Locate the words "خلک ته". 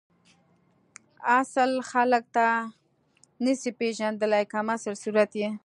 1.91-2.47